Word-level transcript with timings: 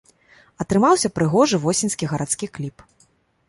Атрымаўся 0.65 1.11
прыгожы 1.19 1.61
восеньскі 1.67 2.05
гарадскі 2.15 2.53
кліп. 2.57 2.77